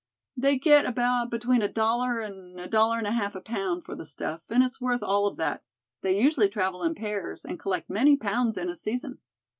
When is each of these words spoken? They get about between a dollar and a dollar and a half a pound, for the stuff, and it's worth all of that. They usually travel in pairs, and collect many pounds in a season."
They 0.35 0.57
get 0.57 0.87
about 0.87 1.29
between 1.29 1.61
a 1.61 1.67
dollar 1.67 2.21
and 2.21 2.59
a 2.59 2.67
dollar 2.67 2.97
and 2.97 3.05
a 3.05 3.11
half 3.11 3.35
a 3.35 3.39
pound, 3.39 3.85
for 3.85 3.93
the 3.93 4.03
stuff, 4.03 4.41
and 4.49 4.63
it's 4.63 4.81
worth 4.81 5.03
all 5.03 5.27
of 5.27 5.37
that. 5.37 5.63
They 6.01 6.19
usually 6.19 6.49
travel 6.49 6.81
in 6.81 6.95
pairs, 6.95 7.45
and 7.45 7.59
collect 7.59 7.87
many 7.87 8.17
pounds 8.17 8.57
in 8.57 8.67
a 8.67 8.75
season." 8.75 9.19